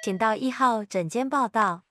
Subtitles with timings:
[0.00, 1.82] 请到一号诊间报到。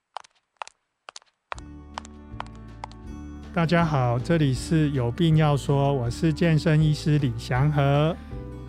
[3.54, 8.16] 大家好，这里是有病要说，我是健身医师李祥和。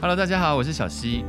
[0.00, 1.24] Hello，大家好，我是小溪。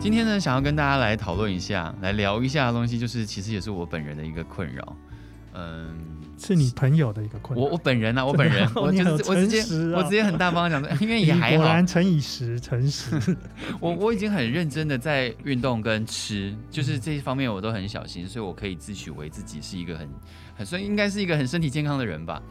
[0.00, 4.96] 今天呢，想要跟大家来讨论一下，来聊一下的东西，就是其实也是我本人的一个困扰，
[5.54, 6.15] 嗯。
[6.38, 7.64] 是你朋友的一个困扰。
[7.64, 9.60] 我我本人啊，我本人，我就是我直接
[9.94, 11.64] 我直接很大方讲的， 因为也还好。
[11.64, 13.36] 果然乘以十，诚实。
[13.80, 20.08] 我我已经很认真的在运动跟吃，就是这一方面我都很小心，所以我可以自诩为自己是一个很
[20.56, 22.42] 很算应该是一个很身体健康的人吧。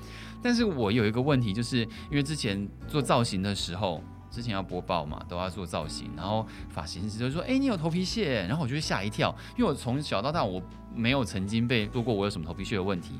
[0.41, 4.04] 但是我有一个问题，就是因为之前做造型的时候。
[4.35, 10.62] 之前要播报嘛，都要做造型，然后发型师就说：“哎、你有头皮屑。”然后我就会吓一跳，因为我从小到大我
[10.93, 13.13] 没有曾经被说过我有什么头皮屑的问题。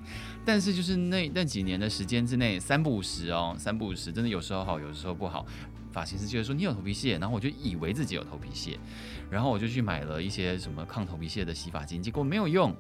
[0.44, 5.46] 但是就是那那几年的时间之内，三不五时哦，三不五时，真的有时候好，有时候不好。
[5.94, 8.78] 发型师就会说你有头皮屑，然后我就以为自己有头皮屑，
[9.30, 12.76] 然后我就去买了一些什么抗头皮屑的洗发精，结果没有用。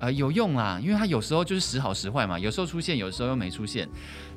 [0.00, 3.86] 呃，有用啦，因为它有时候就是时好时坏嘛，有时候出现，有时候又没出现。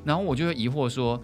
[0.04, 1.18] 然后我就会疑惑说。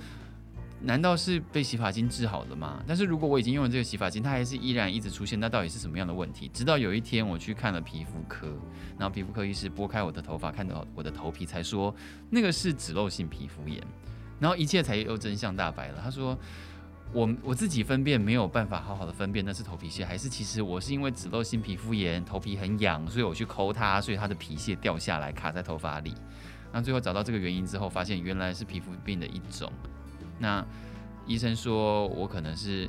[0.81, 2.83] 难道是被洗发精治好了吗？
[2.87, 6.49] 但是如果我已经用了这个洗发精，它还是依然一直出现，那到底是什么样的问题？
[6.55, 8.47] 直到有一天我去看了皮肤科，
[8.97, 11.95] 然后皮肤科医师拨开我的头发，看到我的头皮，才说
[12.31, 13.83] 那个是脂漏性皮肤炎，
[14.39, 16.01] 然后一切才又真相大白了。
[16.01, 16.39] 他说
[17.13, 26.15] 我我自己分辨没有办法好好的分辨那是头皮屑，还是其实我是因为脂漏性皮肤炎，头皮很痒，所以我去抠它，所以它的皮屑掉下来卡在头发里。
[26.73, 29.73] 那最后找到这个原因之后，发现原来是皮肤病的一种。
[30.39, 30.65] 那
[31.27, 32.89] 医生说我可能是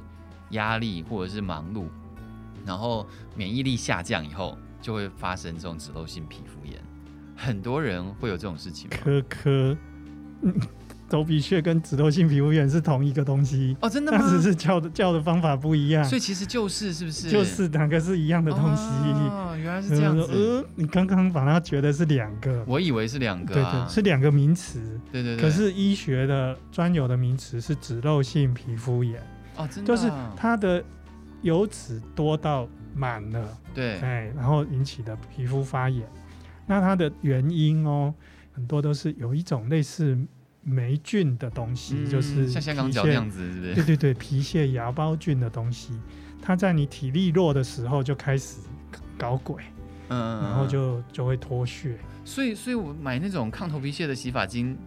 [0.52, 1.88] 压力或者是忙碌，
[2.66, 6.82] 然后免疫力下降以后就会发生这种脂漏性皮肤炎。
[7.36, 8.98] 很多人会有这种事情吗？
[9.02, 9.78] 科科。
[11.10, 14.30] 头皮屑跟脂漏性皮肤炎是同一个东西哦，真的吗？
[14.30, 17.30] 只是叫的叫的方法不一样，所以其实就是是不是？
[17.30, 20.24] 就是两个是一样的东西哦，原来是这样子。
[20.32, 24.80] 呃，你刚刚把它觉得是两个，我以为是两个，对对，是两个名词，
[25.12, 25.42] 对对对。
[25.42, 29.20] 可是医学的专有的名词是脂漏性皮肤炎
[29.58, 30.84] 哦，真的，就是它的
[31.42, 36.08] 油脂多到满了，对，哎，然后引起的皮肤发炎。
[36.68, 38.14] 那它的原因哦，
[38.54, 40.16] 很多都是有一种类似。
[40.70, 43.74] 霉菌的东西，嗯、就是像香港脚这样子，是不是？
[43.74, 45.94] 对对对，皮屑芽孢菌的东西，
[46.42, 48.58] 它在你体力弱的时候就开始
[49.18, 49.64] 搞鬼，
[50.10, 51.98] 嗯，然后就就会脱屑。
[52.24, 54.78] 所以，所以我买那种抗头皮屑的洗发精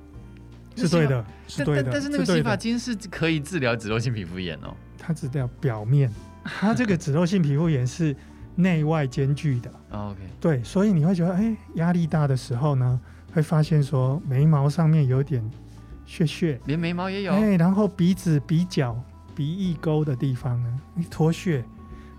[0.77, 1.91] 是对的，是对的。
[1.93, 4.75] 但是那个洗发精是可以治疗脂漏性皮肤炎哦。
[4.97, 6.09] 它治疗表面，
[6.45, 8.15] 它这个脂漏性皮肤炎是
[8.55, 9.71] 内外兼具的。
[9.91, 13.01] 哦、OK，对，所以你会觉得，哎、欸，压力大的时候呢，
[13.33, 15.43] 会发现说眉毛上面有点。
[16.05, 17.33] 屑屑，连眉毛也有。
[17.33, 18.97] 哎，然后鼻子、鼻角、
[19.35, 20.81] 鼻翼沟的地方呢，
[21.11, 21.65] 脱屑。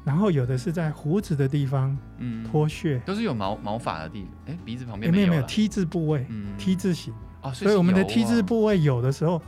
[0.06, 4.54] 然后有的是在胡子的地方，嗯，脱屑，都是有毛毛发的地方。
[4.54, 7.14] 哎，鼻子旁边没有，没有没有 T 字部位，嗯，T 字形。
[7.42, 9.42] 哦，所以我们的 T 字部位有的时候，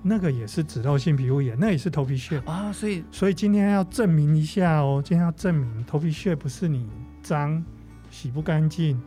[0.00, 2.72] 那个也是脂漏性皮肤炎，那也是头皮屑啊。
[2.72, 6.88] 所以，所以今天要证明一下哦，今天要证明头皮屑不是你
[7.20, 7.60] 脏、
[8.08, 9.00] 洗不干净、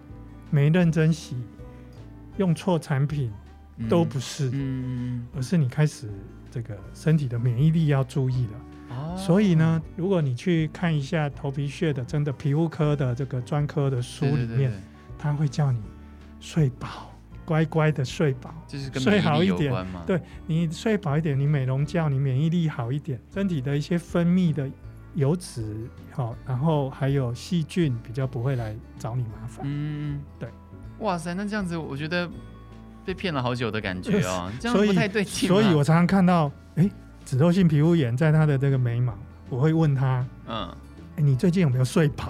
[0.50, 1.38] 没认真洗、
[2.36, 3.32] 用错产品。
[3.90, 6.10] 都不是，嗯，而是你开始
[6.50, 8.96] 这个身体的免疫力要注意了。
[8.96, 14.72] 哦，所以呢，如果你去看一下头皮屑的，真的皮肤科的这个专科的书里面，
[15.18, 15.82] 他会叫你
[16.40, 17.10] 睡饱，
[17.46, 19.74] 乖乖的睡饱，就是跟睡好一点。
[20.06, 24.70] 对，你睡饱一点，你美容觉，你免疫力好一点，身体的一些分泌的
[25.16, 29.62] 油脂好，然后还有细菌比较不会来找你麻烦。
[29.64, 30.50] 嗯，对。
[31.00, 32.30] 哇塞，那这样子我觉得。
[33.06, 35.48] 被骗了好久的感觉哦， 这样不太对劲。
[35.48, 36.92] 所以我常常看到，哎、欸，
[37.26, 39.14] 脂漏性皮肤炎在他的这个眉毛，
[39.50, 42.26] 我会问他，嗯，哎、欸，你最近有没有睡饱？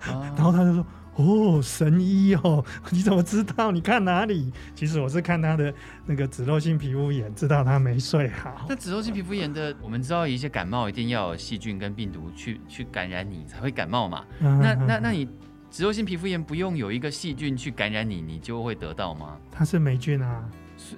[0.00, 3.70] 啊、 然后他就说，哦，神医哦， 你怎么知道？
[3.70, 4.52] 你看哪里？
[4.74, 5.72] 其实我是看他的
[6.06, 8.66] 那个脂漏性皮肤炎，知道他没睡好。
[8.68, 14.24] 那脂漏性皮肤炎的，我们知道一些感冒一定要有细菌跟病毒去去感染你才会感冒嘛。
[14.40, 15.28] 嗯、那那那你？
[15.72, 19.38] 脂漏性皮肤炎不用有一个细菌去感染你，你就会得到吗？
[19.50, 20.44] 它是霉菌啊，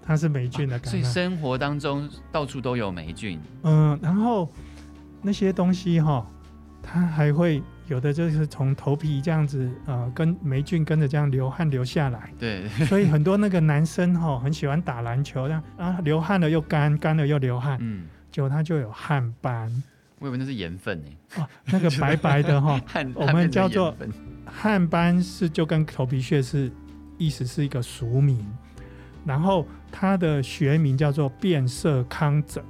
[0.02, 1.00] 它是霉菌的感染。
[1.00, 3.40] 啊，所以生活当中到处都有霉菌。
[3.62, 4.50] 嗯，然后
[5.22, 6.26] 那些东西哈，
[6.82, 12.32] 它还会有的就是从头皮这样子呃，跟霉菌跟着这样流汗流下来。
[12.36, 19.70] 对，所以很多那个男生哈很喜欢打篮球，这样啊流汗了又干，干了又流汗，嗯，结果他就有汗斑。
[20.24, 21.08] 我以为那是盐分呢。
[21.36, 22.80] 哦，那个白白的哈，
[23.14, 23.94] 我们叫做。
[24.46, 26.70] 汗斑是就跟头皮屑是，
[27.18, 28.46] 意思是一个俗名，
[29.24, 32.62] 然后它的学名叫做变色糠疹，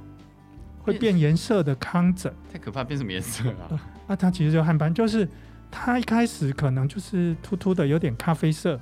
[0.81, 2.33] 会变颜色的糠疹。
[2.51, 3.79] 太可怕，变什么颜色啊？
[4.07, 5.27] 那它其实就汗斑，就是
[5.69, 8.79] 它一开始可能就是秃秃的，有点咖啡色，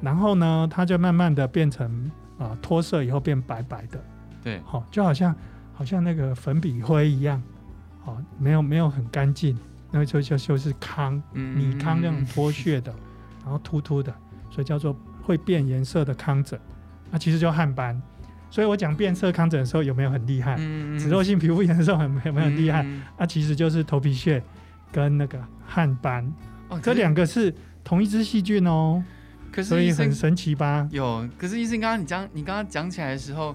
[0.00, 4.04] 然后呢，它就慢慢的变成啊脱色以后变白白的，
[4.44, 5.34] 对，好，就好像
[5.72, 7.42] 好像那个粉笔灰一样，
[8.06, 9.58] 好，没有没有很干净，
[9.90, 12.94] 那就就就是糠，米糠那种脱屑的，
[13.42, 14.14] 然后秃秃的，
[14.48, 16.58] 所以叫做会变颜色的糠疹，
[17.10, 18.00] 那其实就汗斑。
[18.48, 20.54] 所以我讲变色糠疹的时候有没有很厉害？
[20.60, 22.84] 嗯，脂漏性皮肤炎的时候很有没有很厉害？
[22.84, 24.40] 嗯、啊，其实就是头皮屑
[24.92, 26.32] 跟那个汗斑，
[26.68, 27.52] 哦、这两个是
[27.82, 29.02] 同一只细菌哦。
[29.50, 30.86] 可是，所以很神奇吧？
[30.92, 33.54] 有，可是医生刚刚你讲你刚刚讲起来的时候，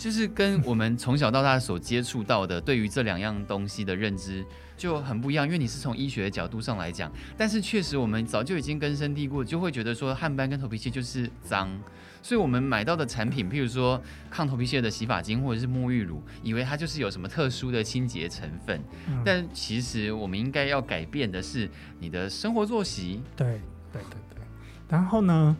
[0.00, 4.42] 就是跟我们从小到大所接触到的对于这两样东西的认知
[4.74, 11.70] 就很不一样，因为你是从医学的角度上来讲，但是确实我们早就已经根深蒂固，就会觉得说汗斑跟头皮屑就是脏。
[12.22, 21.68] 所以，我们买到的产品，譬如说抗头皮屑的洗发精或者是沐浴乳，以为它就是有什么特殊的清洁成分，嗯、但其实我们应该要改变的是
[21.98, 23.22] 你的生活作息。
[23.36, 23.60] 对，
[23.92, 24.44] 对，对，对。
[24.88, 25.54] 然后呢，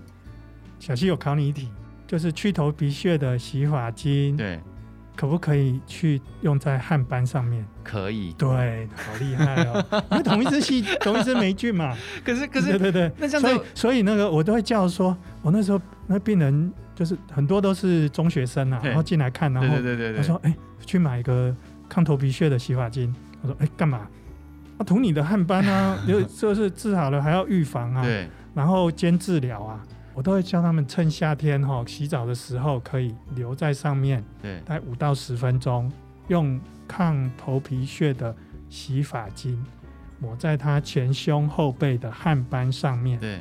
[0.78, 1.68] 小希有考你一题，
[2.10, 4.58] 就是去头皮屑的洗发精，对。
[5.14, 7.64] 可不可以去用在汗斑上面？
[7.84, 9.84] 可以，对，好厉害哦！
[10.10, 11.94] 因为同一只细，同一支霉菌嘛。
[12.24, 21.54] 可是，可是，对对对，那所以，所以那个我都会叫说，我那时候那病人就是很多都是中学生啊，然后进来看，然后对对对他说：“哎，去买一个
[21.86, 24.08] 抗头皮屑的洗发精。”我说：“哎，干嘛？
[24.78, 29.82] 啊，涂你的汗斑啊， 就就是治好了还要预防啊，对，然后兼治疗啊。”
[30.20, 35.90] 我都会教他们趁夏天哈洗澡的时候可以留在上面，对，大概五到十分钟，
[36.28, 38.36] 用抗头皮屑的
[38.68, 39.58] 洗发精
[40.18, 43.40] 抹在他前胸后背的汗斑上面，对，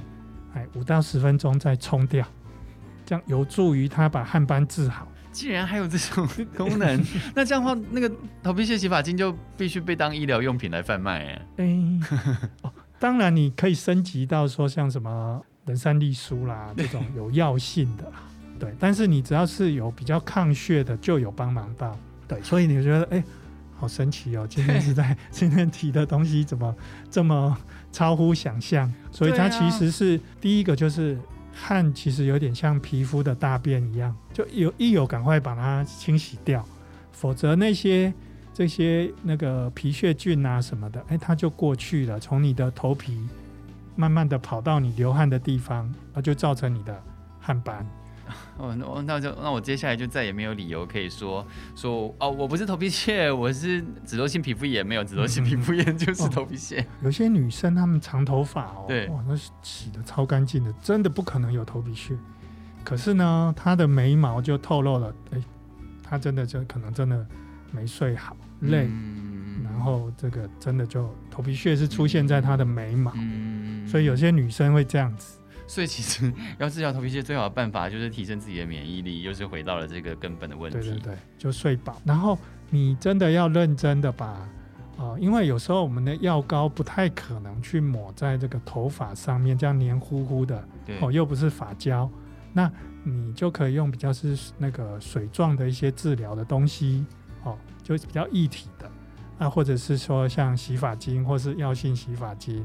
[0.54, 2.26] 哎，五到十分钟再冲掉，
[3.06, 5.06] 这样有助于他把汗斑治好。
[5.34, 7.04] 既然还有这种 功能，
[7.36, 8.10] 那这样的话，那个
[8.42, 11.42] 头皮屑洗发精就必须被当医疗用品来贩卖哎。
[11.58, 12.00] 哎，
[12.62, 15.44] 哦，当然你可以升级到说像什么。
[15.66, 18.12] 人参栗舒啦，这种有药性的，
[18.58, 21.96] 对，但是你只要是有比较抗血的，就有帮忙到，
[22.28, 23.24] 对，所以你觉得哎、欸，
[23.78, 24.48] 好神奇哦！
[24.50, 26.76] 今天是在 今天提的东西怎么
[27.12, 27.56] 这么
[27.92, 28.92] 超乎想象？
[29.12, 31.18] 所以它其实是第一个，就是
[31.54, 36.66] 汗其实有点像皮肤的大便一样，就有一有赶快把它清洗掉，
[37.12, 38.12] 否则那些
[38.54, 43.20] 这些那个皮屑菌啊什么的，哎、欸，它就过去了，从你的头皮。
[44.00, 47.04] 慢慢的跑到你流汗的地方，那就造成你的
[47.38, 47.86] 汗斑。
[48.58, 56.80] 哦，那那就那我接下来就再也没有理由可以说说哦，我不是头皮屑， 我是脂漏性皮肤炎，没有脂漏性皮肤炎就是头皮屑。
[56.80, 56.88] 嗯哦。
[57.04, 62.16] 有些女生她们长头发哦，对，哇，那洗的超干净的，真的不可能有头皮屑。
[62.86, 65.44] 可是呢，她的眉毛就透露了，哎，
[66.02, 67.26] 她真的就可能真的
[67.72, 68.88] 没睡好，累。
[68.88, 69.28] 嗯
[69.62, 73.59] 然后这个真的就头皮屑是出现在她的眉毛，嗯，
[73.90, 75.40] 所以有些女生会这样子。
[75.68, 80.80] 所以其实 要治疗头皮屑最好的办法就是提升自己的免疫力，又是回到了这个根本的问题。
[80.80, 82.02] 对对对，就睡饱。
[82.04, 82.38] 然后
[82.70, 84.50] 你真的要认真的把啊、
[84.98, 90.68] 呃，因为有时候我们的药膏不太可能去抹在这个头发上面，这样黏糊糊的，
[91.02, 92.10] 哦，又不是发胶，
[92.52, 92.72] 那
[93.04, 97.06] 你就可以用比较是那个水状的一些治疗的东西，
[97.44, 98.90] 哦，就比较一体的。
[99.38, 102.62] 啊或者是说像洗发精或是药性洗发精，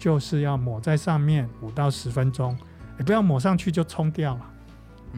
[0.00, 2.56] 就是要抹在上面五到十分钟，
[2.98, 4.50] 也不要抹上去就冲掉了，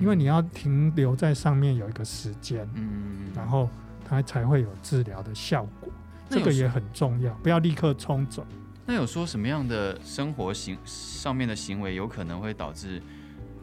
[0.00, 3.70] 因为你要停留在上面有一个时间，嗯，然后
[4.04, 5.88] 它才会有治疗的效果，
[6.28, 8.44] 这个也很重要，不要立刻冲走。
[8.84, 13.00] 那有说什么样的生活行上面的行为有可能会导致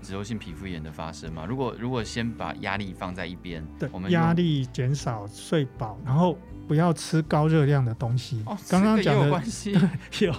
[0.01, 1.45] 脂漏性皮肤炎的发生嘛？
[1.45, 6.37] 如果如果先把压力放在一边，对，我们压力减少，睡饱，然后。
[6.67, 8.43] 不要吃高热量的东西。
[8.69, 9.71] 刚刚讲的有关系，
[10.21, 10.31] 有。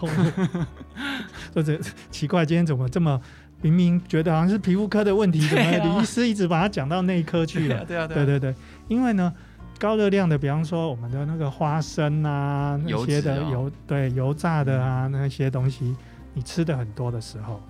[1.53, 1.77] 或者
[2.09, 3.21] 奇怪，今天怎么这么
[3.63, 7.83] 明明觉得好像是皮肤科的问题，怎么李医师一直把它讲到内科去了？
[7.85, 8.55] 对啊，对对对。
[8.87, 9.35] 因为呢，
[9.81, 15.97] 高热量的，比方说我们的那个花生啊，那些的油，对油炸的啊那些东西，
[16.33, 17.61] 你吃的很多的时候，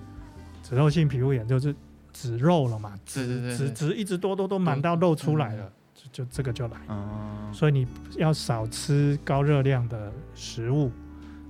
[0.63, 1.75] 脂漏性皮肤炎就是
[2.13, 5.73] 脂肉了嘛，脂脂脂一直多多都满到露出来了。
[6.11, 7.87] 就这个就来，嗯，所以你
[8.17, 10.91] 要少吃高热量的食物，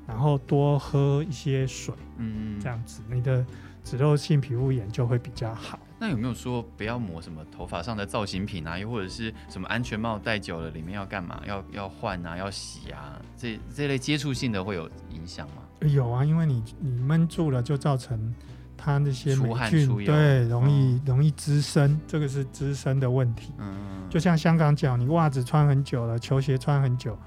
[0.06, 3.46] 然后多喝一些水，嗯，这样子你的
[3.84, 5.78] 脂漏性皮肤炎就会比较好。
[5.98, 8.76] 那有没有说不要抹什么头发上的造型品啊？
[8.76, 11.40] 又或者是什么安全帽戴久了里面要干嘛？
[11.46, 12.36] 要要换啊？
[12.36, 13.18] 要洗啊？
[13.38, 15.62] 这这类接触性的会有影响吗？
[15.88, 18.34] 有啊，因为你你闷住了就造成。
[18.82, 23.52] 它那些霉菌对容易、嗯、容易滋生，这个是滋生的问题。
[23.58, 27.18] 嗯，就像香港脚，你袜子穿很久了，球鞋穿很久，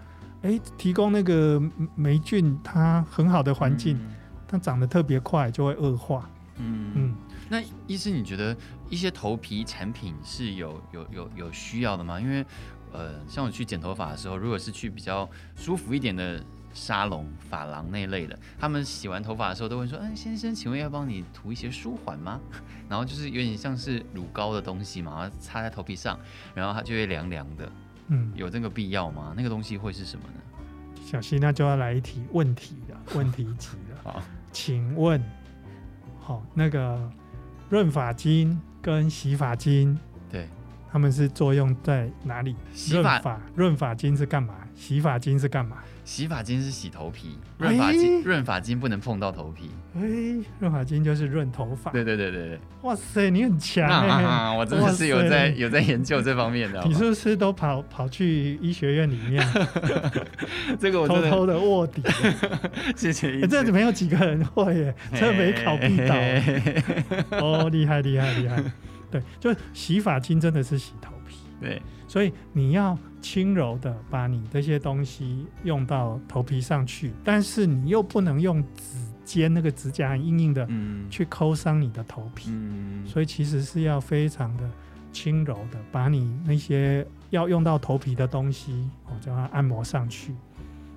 [0.41, 1.61] 哎，提供那个
[1.93, 4.15] 霉菌它很好的环境，嗯、
[4.47, 6.27] 它长得特别快，就会恶化。
[6.57, 7.15] 嗯嗯。
[7.49, 8.57] 那医师，你觉得
[8.89, 12.19] 一些头皮产品是有有有有需要的吗？
[12.19, 12.43] 因为
[12.91, 16.43] 呃，像我去剪头发的时候，如果是去比较舒服一点的。
[16.73, 22.39] 沙龙、发廊那类的，他们洗完头发的时候都会说：“嗯，先生，请问要帮你涂一些舒缓吗？”
[22.89, 26.19] 然后就是有点像是乳膏的东西嘛，擦在头皮上，
[26.53, 27.71] 然后它就会凉凉的。
[28.07, 29.33] 嗯，有这个必要吗？
[29.35, 31.03] 那个东西会是什么呢？
[31.05, 34.11] 小溪，那就要来一题问题了， 问题集了。
[34.11, 35.23] 好，请问，
[36.19, 37.11] 好，那个
[37.69, 39.97] 润发精跟洗发精，
[40.29, 40.47] 对，
[40.91, 42.55] 他们是作用在哪里？
[42.73, 44.55] 洗发润发精是干嘛？
[44.75, 45.77] 洗发精是干嘛？
[46.05, 49.71] 洗发精是洗头皮，润发精润发精不能碰到头皮。
[49.95, 50.01] 哎，
[50.59, 51.91] 润发精就是润头发。
[51.91, 52.59] 对对对对对。
[52.81, 54.53] 哇塞，你很强哎、欸啊啊！
[54.53, 56.83] 我真的是有在有在研究这方面的。
[56.83, 59.45] 你是不是都跑跑去医学院里面？
[60.77, 62.01] 这个我偷偷的卧底。
[62.97, 63.41] 谢谢。
[63.41, 66.15] 欸、这没有几个人会耶，这没考必倒。
[67.37, 68.61] 哦，厉害厉害厉害。
[69.09, 71.12] 对，就洗发精真的是洗头皮。
[71.63, 72.97] 对，所以你要。
[73.23, 80.67] 轻柔的把你这些东西用到头皮上去，但是你又不能用指尖那个指甲很硬硬的
[81.09, 84.69] 去抠伤你的头皮，嗯，所以其实是要非常的
[85.13, 90.35] 轻柔的把你那些要用到头皮的东西，哦，叫它按摩上去。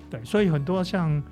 [0.09, 1.23] 对，所以很多像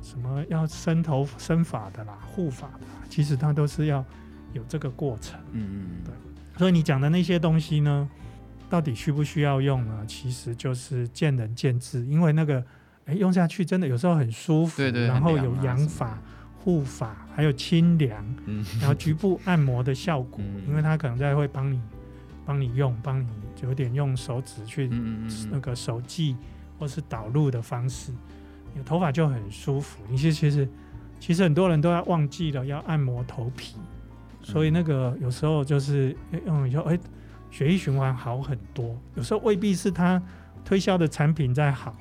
[0.00, 4.04] 什么要生头生发的啦、护发的啦，其实它都是要
[4.52, 5.36] 有这个过程。
[5.50, 6.14] 嗯嗯，对。
[6.56, 8.08] 所以你讲的那些东西呢？
[8.68, 10.04] 到底需不需要用呢？
[10.06, 12.62] 其实就是见仁见智，因为那个，
[13.06, 16.18] 哎，用下去真的有时候很舒服，对对，然后有养法、
[16.58, 21.80] 护法，还有清凉，嗯，然后局部按摩的效果，嗯、因为它可能在会帮你，
[22.44, 23.26] 帮你用，帮你
[23.62, 24.88] 有点用手指去
[25.50, 26.36] 那个手记
[26.78, 28.12] 或是导入的方式，
[28.76, 30.02] 有头发就很舒服。
[30.10, 30.68] 你其实其实
[31.18, 33.76] 其实很多人都要忘记了要按摩头皮，
[34.42, 36.98] 所以那个有时候就是用以后哎。
[37.50, 40.22] 血液循环好很多，有时候未必是他
[40.64, 41.96] 推销的产品在好，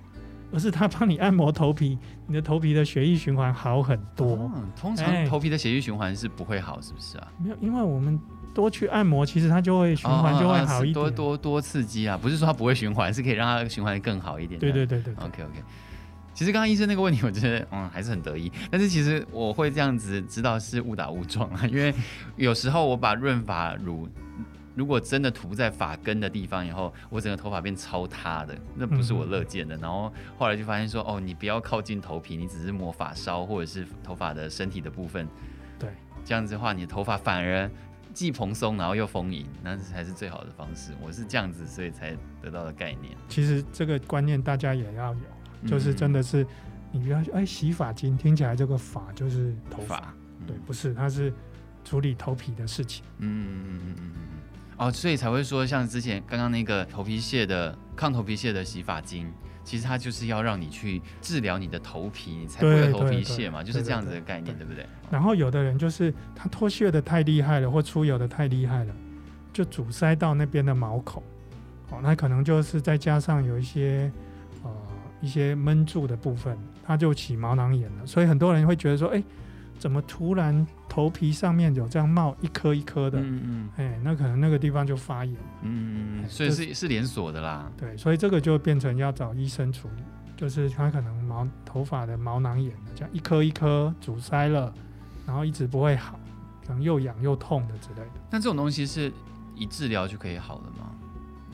[0.51, 4.51] 而是他帮你按摩头皮，你的头皮的血液循环好很多。
[4.55, 7.27] 嗯，通常头皮的血液循环是不会好，是不是啊？
[7.41, 8.19] 没有，因为我们
[8.53, 10.93] 多去按摩，其实它就会循环就会好一点。
[10.93, 12.17] 多多多刺激啊！
[12.17, 14.59] 不是说它不会循环，是可以让它循环更好一点。
[14.59, 15.25] 对对对对，对。
[15.25, 15.63] OK OK。
[16.33, 21.93] 其实刚刚医生那个问题，我觉得嗯还是很得意，但是其实我会这样子知道是误打误撞啊，因为
[22.35, 24.07] 有时候我把润发乳。
[24.77, 29.75] 如果真的涂在发根的地方以后，我整个头发变超塌的，那不是我乐见的。
[29.75, 35.27] 嗯、然后后来就发现说，哦，你不要靠近头皮，你只是抹发梢或者是头发的身体的部分。
[35.79, 35.89] 对，
[36.24, 37.67] 这样子的话，你的头发反而
[38.13, 40.91] 既蓬松，然后又丰盈，那才是最好的方式。
[41.01, 43.17] 我是这样子，所以才得到的概念。
[43.27, 46.46] 其实这个观念大家也要有，就是真的是
[46.91, 51.34] 你不要哎洗发精，听起来这个发就是头发，嗯、对，不是，它是
[51.84, 53.03] 处理头皮的事情。
[53.17, 54.37] 嗯嗯嗯嗯嗯。
[54.77, 59.27] 哦，所以才会说，像之前刚刚那个头皮屑的抗头皮屑的洗发精，
[59.63, 64.86] 其实它就是要让你去治疗你的头皮，你才不会有头皮屑嘛，就是这样子的概念，对不对？
[65.10, 68.93] 然后有的人就是他脱屑的太厉害了，或出油的太厉害了，
[69.51, 71.24] 就阻塞到那边的毛孔，
[71.89, 74.12] 哦，那可能就是再加上有一些
[74.63, 74.72] 呃
[75.22, 76.55] 一些闷住的部分，
[76.86, 78.05] 它就起毛囊炎了。
[78.05, 79.24] 所以很多人会觉得说，哎。
[79.79, 83.19] 怎么突然头皮上面有这样冒一颗一颗的？
[83.19, 85.36] 嗯嗯，哎、欸，那可能那个地方就发炎。
[85.62, 87.72] 嗯嗯，所以是是连锁的啦。
[87.77, 90.03] 对，所以这个就变成要找医生处理，
[90.36, 94.74] 就是他可能毛头发的毛囊炎，这样一颗一颗阻塞了，
[95.25, 96.19] 然后一直不会好，
[96.65, 98.12] 可能又痒又痛的之类的。
[98.31, 99.12] 那这种东西是
[99.55, 100.89] 一治疗就可以好的吗？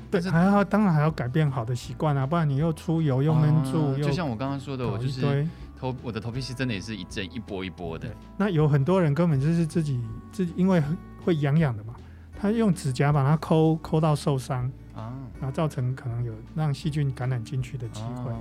[0.10, 5.46] 对，还要当然还要改变好的习惯啊，不然你又出油又闷住，就像我刚刚说的，我就是。
[5.84, 8.08] 头我的头皮是真的也是一阵一波一波的。
[8.38, 10.00] 那有很多人根本就是自己
[10.32, 10.82] 自己，因为
[11.26, 11.94] 会痒痒的嘛，
[12.40, 15.12] 他用指甲把它抠抠到受伤啊，
[15.42, 18.32] 然后造成可能有让细菌感染进去的机会。
[18.32, 18.40] 哦，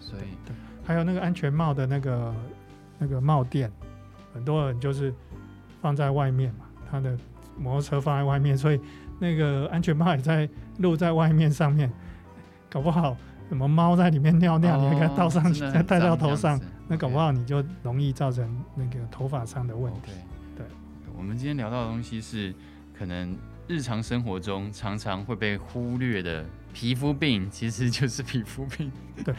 [0.00, 2.34] 所以对，还有那个安全帽的那个
[2.98, 3.70] 那个帽垫，
[4.32, 5.12] 很多人就是
[5.82, 7.14] 放在外面嘛，他的
[7.58, 8.80] 摩托车放在外面，所以
[9.18, 11.92] 那个安全帽也在露在外面上面，
[12.70, 13.14] 搞不好。
[13.50, 20.12] 什么猫在里面尿尿，哦、你还给它倒上去，再戴到头上，那搞不好你就容易造成那个头发上的问题。
[20.12, 20.58] Okay.
[20.58, 20.66] 对，
[21.18, 22.54] 我们今天聊到的东西是
[22.96, 28.88] 可能日常生活中常常会被忽略的皮肤病，其实就是皮肤病。
[29.24, 29.34] 对，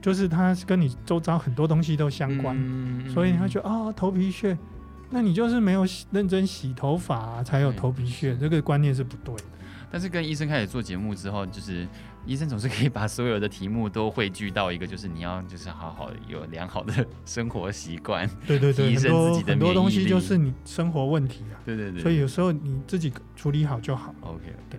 [0.00, 4.56] 就是它跟你周遭很多东西都相关，嗯、所以你会觉得啊、哦、头皮屑，
[5.10, 9.42] 那你就是没有认真洗头发、啊、才有头皮屑，这个观念是不对的。
[9.96, 11.88] 但是跟医生开始做节目之后，就是
[12.26, 16.92] 医生总是可以把所有的题目都汇聚到一个，就是你要就是好好有良好的
[17.24, 24.14] 生活习惯，对对对，提升自己的很多很多东西就是你生活问题啊，对对对，所以有时候你自己处理好就好。
[24.20, 24.78] OK，对。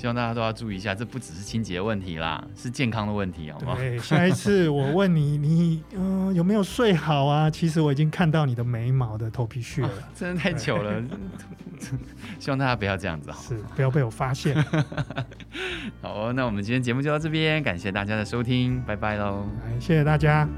[0.00, 3.74] 希望大家都要注意一下，这不只是清洁问题啦，是健康的问题，好吗？
[3.76, 7.50] 对，下一次我问你， 你嗯、呃、有没有睡好啊？
[7.50, 11.02] 其实我已经看到你的眉毛的头皮屑了，啊、真的太久了。
[12.40, 14.56] 希望大家不要这样子，好，是不要被我发现。
[16.00, 19.44] 好，那我们今天节目就到这边，感谢大家的收听，拜拜喽！
[19.78, 20.48] 谢谢大家。